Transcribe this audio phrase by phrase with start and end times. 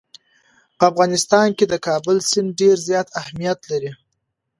[0.77, 3.91] په افغانستان کې د کابل سیند ډېر زیات اهمیت لري.